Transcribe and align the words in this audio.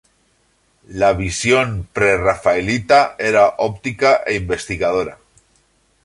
La 0.87 1.13
visión 1.13 1.87
prerrafaelita 1.93 3.15
era 3.19 3.53
óptica 3.59 4.23
e 4.25 4.35
investigadora. 4.35 5.19